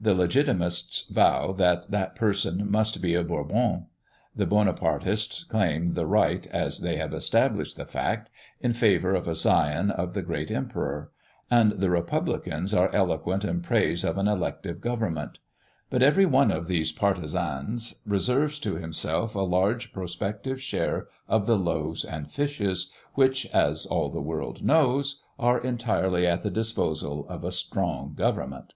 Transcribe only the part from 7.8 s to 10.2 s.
fact, in favour of a scion of